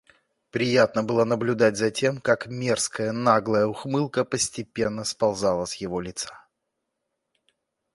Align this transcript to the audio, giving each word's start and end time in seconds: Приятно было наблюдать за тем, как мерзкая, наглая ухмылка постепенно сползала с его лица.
Приятно 0.49 1.03
было 1.03 1.25
наблюдать 1.25 1.77
за 1.77 1.91
тем, 1.91 2.21
как 2.21 2.47
мерзкая, 2.47 3.11
наглая 3.11 3.67
ухмылка 3.67 4.25
постепенно 4.25 5.03
сползала 5.03 5.65
с 5.65 5.75
его 5.75 6.01
лица. 6.01 6.43